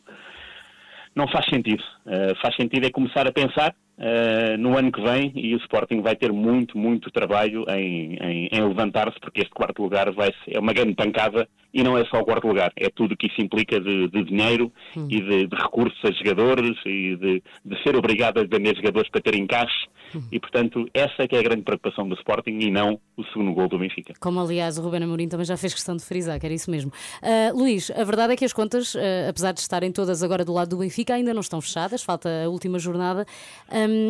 não 1.15 1.27
faz 1.27 1.45
sentido. 1.45 1.83
Uh, 2.06 2.36
faz 2.42 2.56
sentido 2.56 2.86
é 2.86 2.92
começar 2.92 3.27
a 3.27 3.31
pensar 3.31 3.75
uh, 3.97 4.57
no 4.57 4.77
ano 4.77 4.91
que 4.91 5.01
vem 5.01 5.31
e 5.35 5.53
o 5.55 5.57
Sporting 5.57 6.01
vai 6.01 6.15
ter 6.15 6.31
muito, 6.31 6.77
muito 6.77 7.11
trabalho 7.11 7.65
em, 7.69 8.15
em, 8.15 8.49
em 8.51 8.67
levantar-se, 8.67 9.19
porque 9.19 9.41
este 9.41 9.51
quarto 9.51 9.81
lugar 9.81 10.11
vai 10.11 10.33
ser, 10.43 10.55
é 10.55 10.59
uma 10.59 10.73
grande 10.73 10.95
pancada 10.95 11.47
e 11.73 11.83
não 11.83 11.97
é 11.97 12.05
só 12.05 12.19
o 12.19 12.25
quarto 12.25 12.47
lugar, 12.47 12.71
é 12.75 12.89
tudo 12.89 13.13
o 13.13 13.17
que 13.17 13.27
isso 13.27 13.41
implica 13.41 13.79
de, 13.79 14.09
de 14.09 14.23
dinheiro 14.25 14.71
hum. 14.95 15.07
e 15.09 15.21
de, 15.21 15.47
de, 15.47 15.55
recursos 15.55 15.99
a 16.03 16.11
jogadores 16.11 16.77
e 16.85 17.15
de, 17.15 17.43
de, 17.63 17.83
ser 17.83 17.95
obrigado 17.95 18.39
a 18.39 18.43
vender 18.43 18.75
jogadores 18.75 19.09
para 19.09 19.21
ter 19.21 19.35
encaixe 19.35 19.88
hum. 20.13 20.21
e, 20.31 20.39
portanto, 20.39 20.85
essa 20.93 21.23
é 21.23 21.27
que 21.27 21.35
é 21.35 21.39
a 21.39 21.43
grande 21.43 21.61
preocupação 21.61 22.07
do 22.07 22.15
Sporting 22.15 22.59
e 22.59 22.69
não 22.69 22.99
o 23.15 23.23
segundo 23.25 23.53
gol 23.53 23.69
do 23.69 23.79
Benfica. 23.79 24.13
Como, 24.19 24.39
aliás, 24.39 24.77
o 24.77 24.81
Ruben 24.81 25.03
Amorim 25.03 25.29
também 25.29 25.45
já 25.45 25.55
fez 25.55 25.74
questão 25.74 25.95
de 25.95 26.03
frisar, 26.03 26.39
que 26.39 26.45
era 26.45 26.53
isso 26.53 26.69
mesmo. 26.69 26.91
Uh, 27.21 27.57
Luís, 27.57 27.89
a 27.91 28.03
verdade 28.03 28.33
é 28.33 28.36
que 28.36 28.43
as 28.43 28.53
contas, 28.53 28.95
uh, 28.95 29.00
apesar 29.29 29.53
de 29.53 29.62
estarem 29.62 29.91
todas 29.91 30.24
agora 30.24 30.43
do 30.43 30.53
lado 30.53 30.69
do 30.69 30.77
Benfica, 30.77 31.13
ainda 31.13 31.33
não 31.33 31.41
estão 31.41 31.62
fechadas, 31.62 32.03
falta 32.03 32.29
a 32.45 32.50
última 32.50 32.79
jornada. 32.79 33.25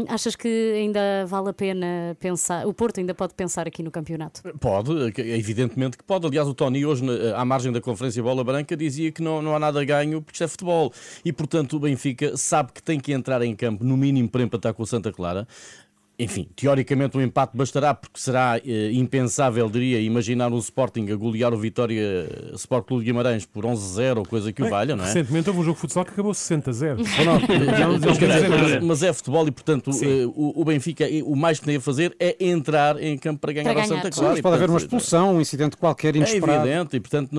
Achas 0.07 0.35
que 0.35 0.73
ainda 0.75 1.25
vale 1.27 1.49
a 1.49 1.53
pena 1.53 2.15
pensar, 2.19 2.67
o 2.67 2.73
Porto 2.73 2.99
ainda 2.99 3.13
pode 3.13 3.33
pensar 3.33 3.67
aqui 3.67 3.83
no 3.83 3.91
campeonato? 3.91 4.41
Pode, 4.59 4.91
evidentemente 5.17 5.97
que 5.97 6.03
pode. 6.03 6.27
Aliás, 6.27 6.47
o 6.47 6.53
Tony 6.53 6.85
hoje, 6.85 7.03
à 7.35 7.43
margem 7.45 7.71
da 7.71 7.81
conferência 7.81 8.21
Bola 8.21 8.43
Branca, 8.43 8.75
dizia 8.75 9.11
que 9.11 9.21
não, 9.21 9.41
não 9.41 9.55
há 9.55 9.59
nada 9.59 9.83
ganho 9.83 10.21
porque 10.21 10.35
isto 10.35 10.43
é 10.43 10.47
futebol. 10.47 10.93
E, 11.23 11.31
portanto, 11.31 11.77
o 11.77 11.79
Benfica 11.79 12.35
sabe 12.37 12.71
que 12.73 12.81
tem 12.81 12.99
que 12.99 13.11
entrar 13.13 13.41
em 13.41 13.55
campo, 13.55 13.83
no 13.83 13.97
mínimo, 13.97 14.29
para 14.29 14.43
empatar 14.43 14.73
com 14.73 14.83
o 14.83 14.87
Santa 14.87 15.11
Clara 15.11 15.47
enfim, 16.23 16.47
teoricamente 16.55 17.17
um 17.17 17.21
empate 17.21 17.57
bastará, 17.57 17.95
porque 17.95 18.19
será 18.19 18.61
eh, 18.63 18.91
impensável, 18.93 19.67
diria, 19.67 19.99
imaginar 19.99 20.53
um 20.53 20.59
Sporting 20.59 21.09
a 21.11 21.15
golear 21.15 21.51
o 21.51 21.57
Vitória 21.57 21.99
eh, 21.99 22.51
Sport 22.53 22.85
Clube 22.85 23.03
de 23.03 23.09
Guimarães 23.09 23.43
por 23.43 23.65
11-0 23.65 24.17
ou 24.19 24.25
coisa 24.25 24.53
que 24.53 24.61
o 24.61 24.69
valha, 24.69 24.95
não 24.95 25.03
é? 25.03 25.07
Recentemente 25.07 25.49
houve 25.49 25.61
um 25.61 25.63
jogo 25.63 25.77
de 25.77 25.81
futsal 25.81 26.05
que 26.05 26.11
acabou 26.11 26.31
60-0. 26.31 26.97
mas, 28.77 28.83
mas 28.83 29.03
é 29.03 29.11
futebol 29.11 29.47
e, 29.47 29.51
portanto, 29.51 29.89
eh, 29.89 30.27
o, 30.27 30.61
o, 30.61 30.63
Benfica, 30.63 31.05
o 31.25 31.35
mais 31.35 31.59
que 31.59 31.65
tem 31.65 31.77
a 31.77 31.81
fazer 31.81 32.15
é 32.19 32.35
entrar 32.39 33.01
em 33.01 33.17
campo 33.17 33.39
para 33.39 33.53
ganhar, 33.53 33.73
para 33.73 33.81
ganhar. 33.81 33.87
Santa 33.87 34.11
Clara. 34.11 34.33
Mas 34.33 34.41
pode 34.41 34.55
haver 34.57 34.69
uma 34.69 34.77
expulsão, 34.77 35.37
um 35.37 35.41
incidente 35.41 35.75
qualquer 35.75 36.15
inesperado. 36.15 36.67
É 36.67 36.71
evidente, 36.71 36.97
e, 36.97 36.99
portanto, 36.99 37.31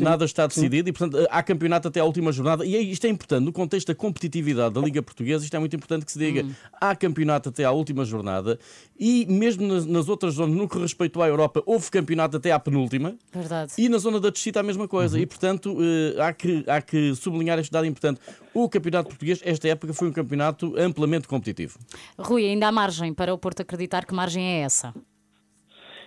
nada 0.00 0.24
está 0.24 0.48
decidido, 0.48 0.88
Sim. 0.88 0.90
e, 0.90 0.92
portanto, 0.92 1.24
há 1.30 1.40
campeonato 1.40 1.86
até 1.86 2.00
a 2.00 2.04
última 2.04 2.32
jornada, 2.32 2.66
e 2.66 2.74
é, 2.74 2.80
isto 2.80 3.06
é 3.06 3.10
importante, 3.10 3.44
no 3.44 3.52
contexto 3.52 3.86
da 3.86 3.94
competitividade 3.94 4.74
da 4.74 4.80
Liga 4.80 5.00
Portuguesa, 5.00 5.44
isto 5.44 5.54
é 5.54 5.58
muito 5.60 5.76
importante 5.76 6.04
que 6.04 6.10
se 6.10 6.18
diga, 6.18 6.42
hum. 6.42 6.50
há 6.80 6.96
campeonato 6.96 7.50
até 7.50 7.64
à 7.64 7.70
última 7.70 8.04
jornada 8.04 8.23
jornada 8.24 8.58
e 8.98 9.26
mesmo 9.28 9.66
nas, 9.66 9.84
nas, 9.84 10.08
outras 10.08 10.34
zonas, 10.34 10.56
no 10.56 10.68
que 10.68 10.78
respeito 10.78 11.20
à 11.20 11.28
Europa, 11.28 11.62
houve 11.66 11.90
campeonato 11.90 12.36
até 12.36 12.52
à 12.52 12.58
penúltima. 12.58 13.14
Verdade. 13.32 13.72
E 13.76 13.88
na 13.88 13.98
zona 13.98 14.18
da 14.18 14.30
descida 14.30 14.60
a 14.60 14.62
mesma 14.62 14.88
coisa. 14.88 15.16
Uhum. 15.16 15.22
E, 15.22 15.26
portanto, 15.26 15.76
eh, 15.80 16.22
há, 16.22 16.32
que, 16.32 16.64
há 16.66 16.80
que 16.80 17.14
sublinhar 17.14 17.58
este 17.58 17.72
dado 17.72 17.86
importante. 17.86 18.20
O 18.54 18.68
campeonato 18.68 19.08
português, 19.08 19.40
esta 19.44 19.68
época, 19.68 19.92
foi 19.92 20.08
um 20.08 20.12
campeonato 20.12 20.74
amplamente 20.78 21.26
competitivo. 21.26 21.78
Rui, 22.16 22.46
ainda 22.46 22.68
há 22.68 22.72
margem 22.72 23.12
para 23.12 23.34
o 23.34 23.38
Porto 23.38 23.60
acreditar 23.60 24.06
que 24.06 24.14
margem 24.14 24.44
é 24.44 24.60
essa? 24.60 24.94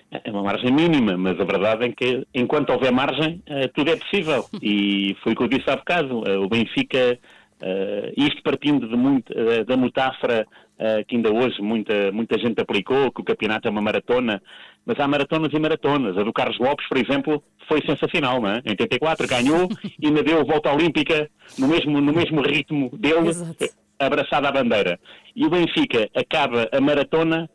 é 0.10 0.32
uma 0.32 0.42
margem 0.42 0.72
mínima, 0.72 1.18
mas 1.18 1.38
a 1.38 1.44
verdade 1.44 1.86
é 1.86 1.92
que 1.92 2.26
enquanto 2.34 2.70
houver 2.70 2.94
margem, 2.94 3.44
uh, 3.50 3.68
tudo 3.74 3.92
é 3.92 3.98
possível. 3.98 4.46
E 4.64 5.18
foi 5.22 5.34
o 5.34 5.36
que 5.36 5.44
eu 5.44 5.48
disse 5.50 5.70
há 5.70 5.76
bocado. 5.76 6.20
Uh, 6.20 6.44
o 6.44 6.48
Benfica, 6.48 7.20
uh, 7.62 8.14
isto 8.16 8.42
partindo 8.42 8.88
de 8.88 8.96
muito, 8.96 9.34
da 9.66 9.76
metáfora 9.76 10.48
que 11.08 11.16
ainda 11.16 11.32
hoje 11.32 11.62
muita, 11.62 12.12
muita 12.12 12.38
gente 12.38 12.62
aplicou, 12.62 13.12
que 13.12 13.22
o 13.22 13.24
campeonato 13.24 13.68
é 13.68 13.72
uma 13.72 13.82
maratona, 13.82 14.42
mas 14.86 15.00
há 15.00 15.08
maratonas 15.08 15.52
e 15.52 15.60
maratonas. 15.60 16.18
A 16.18 16.24
do 16.24 16.32
Carlos 16.32 16.60
Lopes, 16.60 16.88
por 16.88 16.98
exemplo, 16.98 17.44
foi 17.68 17.82
sensacional, 17.82 18.42
não 18.42 18.50
é? 18.50 18.62
Em 18.66 18.72
84 18.72 19.28
ganhou 19.28 19.68
e 20.00 20.08
ainda 20.08 20.24
deu 20.24 20.42
a 20.42 20.44
volta 20.44 20.72
olímpica 20.72 21.30
no 21.58 21.68
mesmo, 21.68 22.00
no 22.00 22.14
mesmo 22.14 22.42
ritmo 22.42 22.90
dele, 22.98 23.30
Exato. 23.30 23.66
abraçado 24.00 24.46
à 24.48 24.52
bandeira. 24.52 25.00
E 25.36 25.46
o 25.46 25.50
Benfica 25.50 26.10
acaba 26.16 26.70
a 26.72 26.80
maratona 26.80 27.50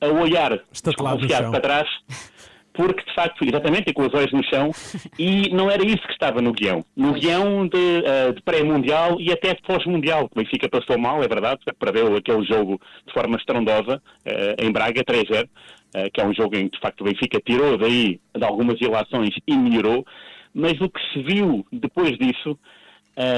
a 0.00 0.08
olhar 0.08 0.60
desconfiado 0.70 1.50
para 1.50 1.60
trás, 1.60 1.88
porque 2.74 3.04
de 3.04 3.14
facto, 3.14 3.44
exatamente, 3.44 3.92
com 3.92 4.02
os 4.02 4.12
olhos 4.12 4.32
no 4.32 4.44
chão, 4.44 4.70
e 5.18 5.48
não 5.50 5.70
era 5.70 5.82
isso 5.84 6.02
que 6.02 6.12
estava 6.12 6.42
no 6.42 6.52
guião. 6.52 6.84
No 6.96 7.12
guião 7.12 7.66
de, 7.68 7.78
uh, 7.78 8.34
de 8.34 8.42
pré-mundial 8.42 9.18
e 9.20 9.32
até 9.32 9.54
pós-mundial, 9.54 10.28
que 10.28 10.36
o 10.36 10.42
Benfica 10.42 10.68
passou 10.68 10.98
mal, 10.98 11.22
é 11.22 11.28
verdade, 11.28 11.60
perdeu 11.78 12.14
aquele 12.16 12.44
jogo 12.44 12.80
de 13.06 13.12
forma 13.12 13.36
estrondosa, 13.36 14.02
uh, 14.26 14.62
em 14.62 14.72
Braga, 14.72 15.04
3-0, 15.04 15.44
uh, 15.44 15.48
eh, 15.94 16.10
que 16.10 16.20
é 16.20 16.26
um 16.26 16.34
jogo 16.34 16.56
em 16.56 16.68
que 16.68 16.76
de 16.76 16.80
facto 16.80 17.02
o 17.02 17.04
Benfica 17.04 17.40
tirou 17.40 17.78
daí 17.78 18.20
de 18.36 18.44
algumas 18.44 18.80
ilações 18.80 19.30
e 19.46 19.56
melhorou, 19.56 20.04
mas 20.52 20.72
o 20.80 20.90
que 20.90 21.00
se 21.12 21.22
viu 21.22 21.64
depois 21.72 22.18
disso, 22.18 22.58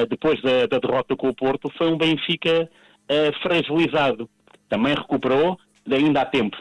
depois 0.09 0.41
da, 0.43 0.67
da, 0.67 0.79
derrota 0.79 1.15
com 1.17 1.29
o 1.29 1.35
Porto, 1.35 1.71
foi 1.77 1.89
um 1.89 1.97
Benfica 1.97 2.69
fragilizado. 3.43 4.29
Também 4.69 4.95
recuperou, 4.95 5.59
ainda 5.91 6.21
há 6.21 6.27
tempo. 6.27 6.57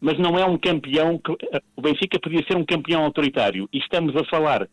Mas 0.00 0.18
não 0.18 0.38
é 0.38 0.44
um 0.44 0.56
campeão 0.56 1.18
que. 1.18 1.32
O 1.76 1.82
Benfica 1.82 2.18
podia 2.20 2.44
ser 2.46 2.56
um 2.56 2.64
campeão 2.64 3.04
autoritário. 3.04 3.68
E 3.72 3.78
estamos 3.78 4.14
a 4.16 4.24
falar 4.24 4.68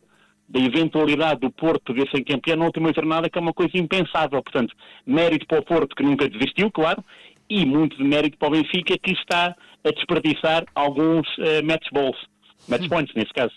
da 0.48 0.60
eventualidade 0.60 1.40
do 1.40 1.50
Porto 1.50 1.92
poder 1.92 2.08
ser 2.10 2.22
campeão 2.22 2.56
na 2.56 2.66
última 2.66 2.92
jornada, 2.92 3.28
que 3.28 3.38
é 3.38 3.40
uma 3.40 3.52
coisa 3.52 3.76
impensável. 3.76 4.42
Portanto, 4.42 4.74
mérito 5.04 5.46
para 5.46 5.58
o 5.58 5.64
Porto, 5.64 5.96
que 5.96 6.04
nunca 6.04 6.28
desistiu, 6.28 6.70
claro, 6.70 7.02
e 7.50 7.66
muito 7.66 7.96
de 7.96 8.04
mérito 8.04 8.38
para 8.38 8.48
o 8.48 8.50
Benfica, 8.52 8.96
que 8.98 9.12
está 9.12 9.54
a 9.84 9.90
desperdiçar 9.90 10.64
alguns 10.74 11.26
uh, 11.38 11.64
match 11.64 11.88
balls 11.92 12.18
match 12.68 12.88
points 12.88 13.14
nesse 13.14 13.32
caso. 13.32 13.52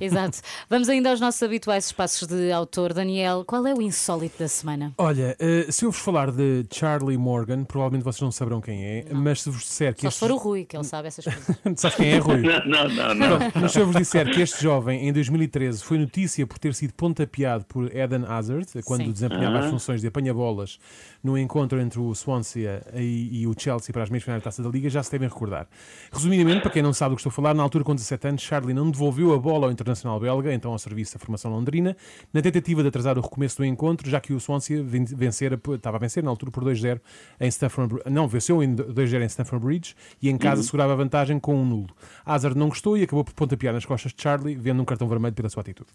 Exato. 0.00 0.38
Vamos 0.68 0.88
ainda 0.88 1.10
aos 1.10 1.20
nossos 1.20 1.42
habituais 1.42 1.86
espaços 1.86 2.26
de 2.26 2.50
autor. 2.50 2.92
Daniel, 2.92 3.44
qual 3.44 3.66
é 3.66 3.74
o 3.74 3.82
insólito 3.82 4.38
da 4.38 4.48
semana? 4.48 4.92
Olha, 4.98 5.36
uh, 5.40 5.70
se 5.70 5.84
eu 5.84 5.90
vos 5.90 6.00
falar 6.00 6.30
de 6.30 6.64
Charlie 6.72 7.16
Morgan, 7.16 7.64
provavelmente 7.64 8.04
vocês 8.04 8.20
não 8.20 8.32
saberão 8.32 8.60
quem 8.60 8.84
é, 8.84 9.06
não. 9.10 9.20
mas 9.20 9.42
se 9.42 9.50
vos 9.50 9.62
disser 9.62 9.94
que. 9.94 10.02
Só 10.02 10.08
este... 10.08 10.18
se 10.18 10.20
for 10.20 10.30
o 10.30 10.36
Rui, 10.36 10.64
que 10.64 10.76
ele 10.76 10.84
sabe 10.84 11.08
essas 11.08 11.24
coisas. 11.24 11.56
Sabes 11.76 11.96
quem 11.96 12.10
é 12.12 12.18
Rui? 12.18 12.38
não, 12.66 12.88
não, 12.88 13.14
não. 13.14 13.14
não. 13.14 13.38
mas 13.54 13.72
se 13.72 13.80
eu 13.80 13.86
vos 13.86 13.96
disser 13.96 14.30
que 14.32 14.40
este 14.40 14.62
jovem, 14.62 15.08
em 15.08 15.12
2013, 15.12 15.82
foi 15.82 15.98
notícia 15.98 16.46
por 16.46 16.58
ter 16.58 16.74
sido 16.74 16.92
pontapeado 16.94 17.64
por 17.64 17.94
Eden 17.94 18.24
Hazard, 18.26 18.66
quando 18.84 19.04
Sim. 19.04 19.12
desempenhava 19.12 19.58
as 19.58 19.70
funções 19.70 20.00
de 20.00 20.06
apanha-bolas 20.06 20.78
no 21.22 21.38
encontro 21.38 21.80
entre 21.80 21.98
o 21.98 22.14
Swansea 22.14 22.82
e, 22.94 23.40
e 23.40 23.46
o 23.46 23.54
Chelsea 23.58 23.92
para 23.92 24.02
as 24.02 24.10
meias 24.10 24.24
finais 24.24 24.42
da 24.42 24.44
taça 24.44 24.62
da 24.62 24.68
Liga, 24.68 24.90
já 24.90 25.02
se 25.02 25.10
devem 25.10 25.28
recordar. 25.28 25.66
Resumidamente, 26.12 26.60
para 26.60 26.70
quem 26.70 26.82
não 26.82 26.92
sabe 26.92 27.14
do 27.14 27.16
que 27.16 27.20
estou 27.20 27.30
a 27.30 27.32
falar, 27.32 27.54
na 27.54 27.62
altura 27.62 27.84
com 27.84 27.94
17 27.94 28.28
anos, 28.28 28.43
Charlie 28.44 28.74
não 28.74 28.90
devolveu 28.90 29.32
a 29.32 29.38
bola 29.38 29.66
ao 29.66 29.72
Internacional 29.72 30.20
belga, 30.20 30.52
então 30.52 30.72
ao 30.72 30.78
serviço 30.78 31.14
da 31.14 31.18
formação 31.18 31.50
londrina, 31.50 31.96
na 32.32 32.42
tentativa 32.42 32.82
de 32.82 32.88
atrasar 32.88 33.18
o 33.18 33.20
recomeço 33.20 33.58
do 33.58 33.64
encontro, 33.64 34.08
já 34.08 34.20
que 34.20 34.32
o 34.32 34.40
Swansea 34.40 34.82
vencera, 34.82 35.60
estava 35.74 35.96
a 35.96 36.00
vencer 36.00 36.22
na 36.22 36.30
altura 36.30 36.50
por 36.50 36.64
2-0 36.64 37.00
em 37.40 37.48
Stamford 37.48 38.02
Não, 38.10 38.28
venceu 38.28 38.62
em 38.62 38.74
2-0 38.74 39.22
em 39.22 39.28
Stamford 39.28 39.64
Bridge 39.64 39.94
e 40.20 40.28
em 40.28 40.36
casa 40.36 40.60
uhum. 40.60 40.66
segurava 40.66 40.92
a 40.92 40.96
vantagem 40.96 41.38
com 41.38 41.54
um 41.54 41.64
nulo. 41.64 41.94
Hazard 42.24 42.58
não 42.58 42.68
gostou 42.68 42.96
e 42.96 43.02
acabou 43.02 43.24
por 43.24 43.34
pontapear 43.34 43.74
nas 43.74 43.84
costas 43.84 44.12
de 44.12 44.22
Charlie, 44.22 44.54
vendo 44.56 44.80
um 44.82 44.84
cartão 44.84 45.08
vermelho 45.08 45.34
pela 45.34 45.48
sua 45.48 45.62
atitude. 45.62 45.88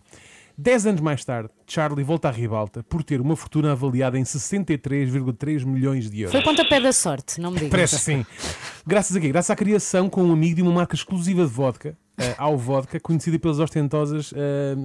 Dez 0.62 0.86
anos 0.86 1.00
mais 1.00 1.24
tarde, 1.24 1.50
Charlie 1.66 2.04
volta 2.04 2.28
à 2.28 2.32
ribalta 2.32 2.84
por 2.84 3.02
ter 3.02 3.22
uma 3.22 3.34
fortuna 3.34 3.72
avaliada 3.72 4.20
em 4.20 4.24
63,3 4.24 5.66
milhões 5.66 6.10
de 6.10 6.24
euros. 6.24 6.34
Foi 6.34 6.44
pontapé 6.44 6.82
da 6.82 6.92
sorte, 6.92 7.40
não 7.40 7.52
me 7.52 7.56
digas. 7.56 7.72
Parece 7.72 7.98
sim. 7.98 8.26
Graças 8.86 9.16
a 9.16 9.22
quê? 9.22 9.30
Graças 9.30 9.50
à 9.50 9.56
criação 9.56 10.10
com 10.10 10.22
um 10.22 10.34
amigo 10.34 10.58
de 10.58 10.62
uma 10.62 10.74
marca 10.74 10.96
exclusiva 10.96 11.46
de 11.46 11.50
vodka, 11.50 11.98
ao 12.38 12.58
vodka, 12.58 13.00
conhecida 13.00 13.40
pelas 13.40 13.60
ostentosas 13.60 14.32
uh, 14.32 14.36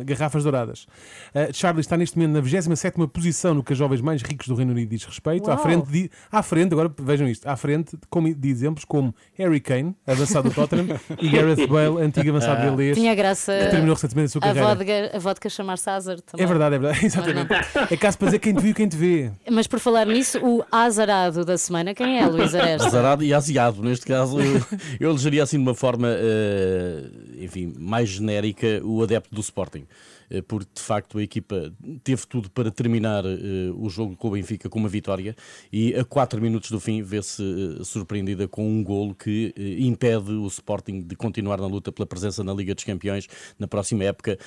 garrafas 0.04 0.44
douradas. 0.44 0.86
Uh, 1.34 1.52
Charlie 1.52 1.80
está 1.80 1.96
neste 1.96 2.16
momento 2.18 2.34
na 2.34 2.40
27 2.40 2.94
posição 3.08 3.54
no 3.54 3.62
que 3.62 3.72
as 3.72 3.78
jovens 3.78 4.00
mais 4.00 4.22
ricos 4.22 4.48
do 4.48 4.54
Reino 4.54 4.72
Unido 4.72 4.88
diz 4.88 5.04
respeito. 5.04 5.50
À 5.50 5.56
frente, 5.56 5.90
de, 5.90 6.10
à 6.30 6.42
frente, 6.42 6.72
agora 6.72 6.92
vejam 6.98 7.28
isto, 7.28 7.46
à 7.48 7.56
frente 7.56 7.96
como, 8.08 8.32
de 8.32 8.48
exemplos 8.48 8.84
como 8.84 9.14
Harry 9.34 9.60
Kane, 9.60 9.94
avançado 10.06 10.48
do 10.48 10.54
Tottenham, 10.54 10.98
e 11.20 11.28
Gareth 11.28 11.66
Bale, 11.66 12.02
antigo 12.02 12.30
avançado 12.30 12.62
ah. 12.62 12.64
galês. 12.66 12.96
Tinha 12.96 13.14
graça 13.14 13.52
que 13.52 13.70
terminou 13.70 13.94
recentemente 13.94 14.26
a 14.26 14.28
sua 14.30 14.40
carreira. 14.40 14.68
A 14.68 14.74
vodka, 14.74 15.16
a 15.16 15.18
vodka 15.18 15.48
chamar-se 15.48 15.90
Hazard 15.90 16.22
também. 16.22 16.44
É 16.44 16.48
verdade, 16.48 16.76
é 16.76 16.78
verdade, 16.78 17.06
exatamente. 17.06 17.52
É 17.90 17.96
caso 17.96 18.18
para 18.18 18.26
dizer 18.26 18.38
quem 18.38 18.54
te 18.54 18.60
viu 18.60 18.70
e 18.70 18.74
quem 18.74 18.88
te 18.88 18.96
vê. 18.96 19.30
Mas 19.50 19.66
por 19.66 19.78
falar 19.78 20.06
nisso, 20.06 20.38
o 20.42 20.64
azarado 20.70 21.44
da 21.44 21.58
semana, 21.58 21.94
quem 21.94 22.18
é, 22.18 22.26
Luís 22.26 22.54
Aresta? 22.54 22.86
Azarado 22.86 23.24
e 23.24 23.32
aziado, 23.32 23.82
neste 23.82 24.06
caso, 24.06 24.40
eu, 24.40 24.62
eu 25.00 25.10
elegeria 25.10 25.42
assim 25.42 25.56
de 25.56 25.62
uma 25.62 25.74
forma, 25.74 26.08
uh, 26.08 27.23
enfim, 27.38 27.74
mais 27.78 28.08
genérica 28.08 28.80
o 28.84 29.02
adepto 29.02 29.34
do 29.34 29.40
Sporting. 29.40 29.86
Eh, 30.30 30.42
porque 30.42 30.68
de 30.74 30.80
facto 30.80 31.18
a 31.18 31.22
equipa 31.22 31.72
teve 32.02 32.26
tudo 32.26 32.50
para 32.50 32.70
terminar 32.70 33.24
eh, 33.24 33.70
o 33.74 33.88
jogo 33.88 34.16
com 34.16 34.28
o 34.28 34.30
Benfica 34.32 34.68
com 34.68 34.78
uma 34.78 34.88
vitória 34.88 35.36
e 35.72 35.94
a 35.94 36.04
4 36.04 36.40
minutos 36.40 36.70
do 36.70 36.80
fim 36.80 37.02
vê-se 37.02 37.42
eh, 37.42 37.84
surpreendida 37.84 38.48
com 38.48 38.66
um 38.68 38.82
golo 38.82 39.14
que 39.14 39.54
impede 39.78 40.32
o 40.32 40.46
Sporting 40.46 41.02
de 41.02 41.16
continuar 41.16 41.60
na 41.60 41.66
luta 41.66 41.92
pela 41.92 42.06
presença 42.06 42.42
na 42.42 42.52
Liga 42.52 42.74
dos 42.74 42.84
Campeões 42.84 43.28
na 43.58 43.66
próxima 43.66 44.04
época. 44.04 44.38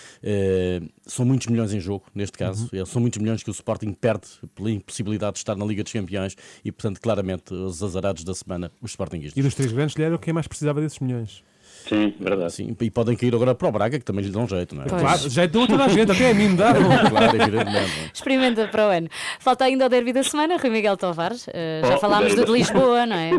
São 1.05 1.25
muitos 1.25 1.47
milhões 1.47 1.73
em 1.73 1.79
jogo, 1.79 2.05
neste 2.13 2.37
caso, 2.37 2.69
uhum. 2.73 2.85
são 2.85 3.01
muitos 3.01 3.19
milhões 3.19 3.43
que 3.43 3.49
o 3.49 3.51
Sporting 3.51 3.93
perde 3.93 4.27
pela 4.53 4.71
impossibilidade 4.71 5.33
de 5.33 5.39
estar 5.39 5.55
na 5.55 5.65
Liga 5.65 5.83
dos 5.83 5.91
Campeões 5.91 6.35
e, 6.63 6.71
portanto, 6.71 6.99
claramente, 6.99 7.53
os 7.53 7.81
azarados 7.81 8.23
da 8.23 8.33
semana, 8.33 8.71
os 8.81 8.91
Sportingistas. 8.91 9.37
E 9.37 9.41
dos 9.41 9.55
três 9.55 9.71
grandes, 9.71 9.97
era 9.97 10.17
quem 10.17 10.33
mais 10.33 10.47
precisava 10.47 10.81
desses 10.81 10.99
milhões. 10.99 11.43
Sim, 11.87 12.13
verdade. 12.19 12.53
Sim, 12.53 12.75
e 12.79 12.91
podem 12.91 13.15
cair 13.15 13.33
agora 13.33 13.55
para 13.55 13.67
o 13.67 13.71
Braga, 13.71 13.97
que 13.97 14.05
também 14.05 14.25
lhe 14.25 14.31
dão 14.31 14.47
jeito, 14.47 14.75
não 14.75 14.83
é? 14.83 14.87
Pois. 14.87 15.01
Claro, 15.01 15.29
jeito 15.29 15.51
dão 15.51 15.67
toda 15.67 15.85
a 15.85 15.87
gente, 15.87 16.11
até 16.11 16.31
a 16.31 16.33
mim 16.33 16.49
me 16.49 16.57
dá. 16.57 16.73
claro, 17.09 17.41
evidentemente. 17.41 18.11
Experimenta 18.13 18.67
para 18.67 18.87
o 18.87 18.89
ano. 18.89 19.07
Falta 19.39 19.65
ainda 19.65 19.85
o 19.85 19.89
derby 19.89 20.11
da 20.11 20.23
semana, 20.23 20.57
Rui 20.57 20.69
Miguel 20.69 20.97
Tovares. 20.97 21.47
Uh, 21.47 21.87
já 21.87 21.95
oh, 21.95 21.99
falámos 21.99 22.35
do 22.35 22.45
de 22.45 22.51
Lisboa, 22.51 23.05
não 23.05 23.15
é? 23.15 23.31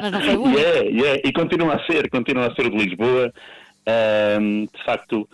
Mas 0.00 0.12
não 0.12 0.20
foi 0.20 0.36
o 0.36 0.42
único. 0.42 0.58
Yeah, 0.58 0.80
yeah. 0.88 1.20
E 1.24 1.32
continua 1.32 1.74
a 1.74 1.86
ser, 1.86 2.08
continua 2.08 2.46
a 2.46 2.54
ser 2.54 2.66
o 2.66 2.70
de 2.70 2.76
Lisboa. 2.76 3.32
Um, 4.40 4.64
de 4.64 4.84
facto, 4.84 5.28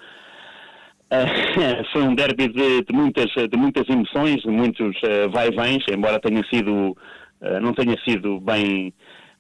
uh, 1.13 1.85
foi 1.93 2.03
um 2.03 2.15
derby 2.15 2.49
de, 2.49 2.83
de, 2.83 2.93
muitas, 2.93 3.31
de 3.31 3.57
muitas 3.57 3.89
emoções, 3.89 4.43
de 4.43 4.51
muitos 4.51 4.97
uh, 5.03 5.31
vai-vens, 5.31 5.85
embora 5.91 6.21
tenha 6.21 6.45
sido, 6.51 6.97
uh, 7.41 7.61
não 7.61 7.73
tenha 7.73 7.97
sido 8.05 8.41
bem, 8.41 8.93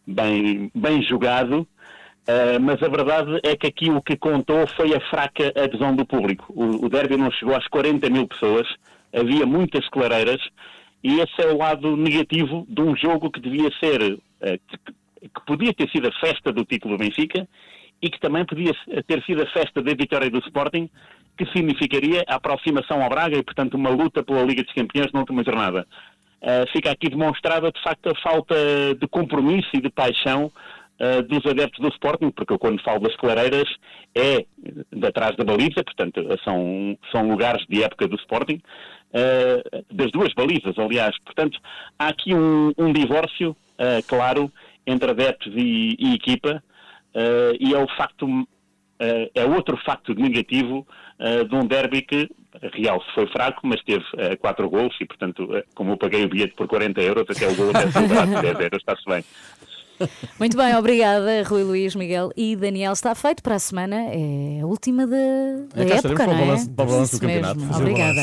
bem, 0.07 0.71
bem 0.75 1.03
jogado. 1.03 1.67
Uh, 2.31 2.61
mas 2.61 2.81
a 2.81 2.89
verdade 2.89 3.41
é 3.43 3.57
que 3.57 3.67
aqui 3.67 3.91
o 3.91 4.01
que 4.01 4.17
contou 4.17 4.65
foi 4.77 4.95
a 4.95 5.01
fraca 5.09 5.53
adesão 5.57 5.97
do 5.97 6.07
público. 6.07 6.47
O, 6.51 6.87
o 6.87 6.89
derby 6.89 7.17
não 7.17 7.31
chegou 7.33 7.57
às 7.57 7.67
40 7.67 8.09
mil 8.09 8.29
pessoas, 8.29 8.69
havia 9.13 9.45
muitas 9.45 9.89
clareiras, 9.89 10.41
e 11.03 11.19
esse 11.19 11.43
é 11.43 11.47
o 11.47 11.59
lado 11.59 11.97
negativo 11.97 12.65
de 12.69 12.83
um 12.83 12.95
jogo 12.95 13.31
que 13.31 13.41
devia 13.41 13.69
ser, 13.81 14.13
uh, 14.13 14.21
que, 14.69 14.79
que, 15.23 15.41
podia 15.45 15.75
ter 15.75 15.91
sido 15.91 16.07
a 16.07 16.13
festa 16.21 16.53
do 16.53 16.65
título 16.65 16.97
do 16.97 17.01
Benfica 17.01 17.49
e 18.01 18.09
que 18.09 18.21
também 18.21 18.45
podia 18.45 18.73
ter 19.07 19.23
sido 19.25 19.43
a 19.43 19.47
festa 19.47 19.83
da 19.83 19.93
vitória 19.93 20.31
do 20.31 20.39
Sporting, 20.39 20.89
que 21.37 21.47
significaria 21.47 22.25
a 22.29 22.37
aproximação 22.37 23.03
ao 23.03 23.09
Braga 23.09 23.37
e, 23.37 23.43
portanto, 23.43 23.75
uma 23.75 23.91
luta 23.91 24.23
pela 24.23 24.43
Liga 24.43 24.63
dos 24.63 24.73
Campeões 24.73 25.11
na 25.13 25.21
última 25.21 25.43
jornada. 25.43 25.87
Uh, 26.41 26.71
fica 26.73 26.93
aqui 26.93 27.11
demonstrada, 27.11 27.73
de 27.73 27.83
facto, 27.83 28.09
a 28.09 28.15
falta 28.23 28.55
de 28.99 29.09
compromisso 29.09 29.69
e 29.75 29.81
de 29.81 29.91
paixão 29.91 30.51
uh, 31.01 31.23
dos 31.23 31.45
adeptos 31.51 31.81
do 31.81 31.89
Sporting, 31.89 32.31
porque 32.31 32.53
eu 32.53 32.59
quando 32.59 32.83
falo 32.83 33.01
das 33.01 33.17
clareiras 33.17 33.69
é 34.15 34.45
de 34.93 35.07
atrás 35.07 35.37
da 35.37 35.45
baliza, 35.45 35.83
portanto 35.85 36.21
são, 36.45 36.99
são 37.11 37.29
lugares 37.29 37.65
de 37.69 37.83
época 37.83 38.07
do 38.07 38.17
Sporting, 38.17 38.61
uh, 39.15 39.95
das 39.95 40.11
duas 40.13 40.33
balizas, 40.35 40.79
aliás. 40.79 41.17
Portanto, 41.25 41.59
há 41.99 42.09
aqui 42.09 42.35
um, 42.35 42.73
um 42.77 42.93
divórcio, 42.93 43.51
uh, 43.51 44.07
claro, 44.07 44.53
entre 44.87 45.11
adeptos 45.11 45.53
e, 45.57 45.97
e 45.99 46.15
equipa, 46.15 46.63
e 47.59 47.75
é 47.75 47.79
o 47.79 47.89
facto, 47.97 48.27
é 49.35 49.45
outro 49.45 49.77
facto 49.85 50.15
negativo 50.15 50.87
de 51.49 51.55
um 51.55 51.67
derby 51.67 52.03
que 52.03 52.31
Real 52.75 53.03
foi 53.15 53.27
fraco, 53.29 53.61
mas 53.65 53.81
teve 53.85 54.05
uh, 54.15 54.37
quatro 54.39 54.69
gols 54.69 54.95
e, 55.01 55.07
portanto, 55.07 55.45
uh, 55.45 55.63
como 55.75 55.93
eu 55.93 55.97
paguei 55.97 56.25
o 56.25 56.29
bilhete 56.29 56.55
por 56.55 56.67
40 56.67 57.01
euros, 57.01 57.25
até 57.29 57.47
o 57.47 57.55
gol 57.55 57.71
até 57.71 57.91
sobrado 57.91 58.43
10 58.43 58.45
euros, 58.61 58.81
está-se 58.81 59.05
bem. 59.07 59.25
Muito 60.39 60.57
bem, 60.57 60.75
obrigada, 60.77 61.43
Rui 61.45 61.63
Luís, 61.63 61.95
Miguel 61.95 62.31
e 62.37 62.57
Daniel. 62.57 62.93
Está 62.93 63.15
feito 63.15 63.43
para 63.43 63.57
a 63.57 63.59
semana, 63.59 63.97
é 63.97 64.61
a 64.63 64.67
última 64.67 65.07
da, 65.07 65.17
da 65.75 65.85
é, 65.85 65.97
época, 65.97 66.27
não 66.27 66.55
é? 66.55 66.65
Para 66.75 66.85
o 66.85 66.87
balanço 66.87 67.17
do 67.17 67.21
campeonato. 67.21 67.61
Obrigada. 67.77 68.21